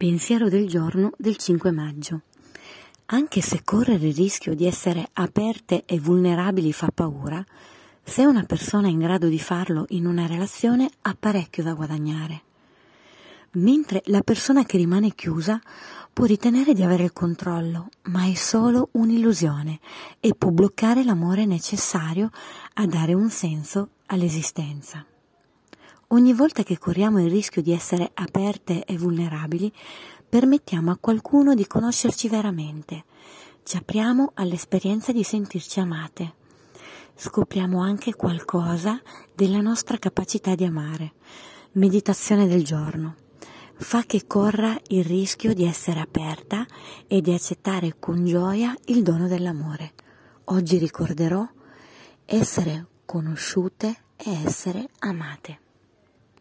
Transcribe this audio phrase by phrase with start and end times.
[0.00, 2.22] Pensiero del giorno del 5 maggio.
[3.04, 7.44] Anche se correre il rischio di essere aperte e vulnerabili fa paura,
[8.02, 12.40] se una persona è in grado di farlo in una relazione ha parecchio da guadagnare.
[13.56, 15.60] Mentre la persona che rimane chiusa
[16.10, 19.80] può ritenere di avere il controllo, ma è solo un'illusione
[20.18, 22.30] e può bloccare l'amore necessario
[22.72, 25.04] a dare un senso all'esistenza.
[26.12, 29.72] Ogni volta che corriamo il rischio di essere aperte e vulnerabili,
[30.28, 33.04] permettiamo a qualcuno di conoscerci veramente,
[33.62, 36.34] ci apriamo all'esperienza di sentirci amate,
[37.14, 39.00] scopriamo anche qualcosa
[39.32, 41.12] della nostra capacità di amare.
[41.72, 43.14] Meditazione del giorno.
[43.74, 46.66] Fa che corra il rischio di essere aperta
[47.06, 49.92] e di accettare con gioia il dono dell'amore.
[50.46, 51.48] Oggi ricorderò
[52.24, 55.68] essere conosciute e essere amate.